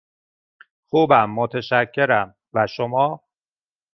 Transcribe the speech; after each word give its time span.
خوبم، 0.89 1.29
متشکرم، 1.29 2.35
و 2.53 2.67
شما؟ 2.67 3.23